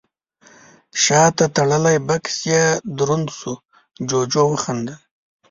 شاته 1.03 1.45
تړلی 1.55 1.97
بکس 2.07 2.35
يې 2.51 2.63
دروند 2.97 3.27
شو، 3.37 3.53
جُوجُو 4.09 4.43
وخندل: 4.51 4.97